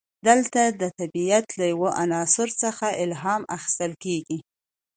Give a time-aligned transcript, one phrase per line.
[0.27, 4.39] دلته د طبیعت له یو عنصر څخه الهام اخیستل کیږي.